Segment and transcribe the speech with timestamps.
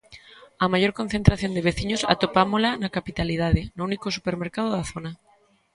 [0.63, 5.11] A maior concentración de veciños atopámola na capitalidade, no único supermercado da zona.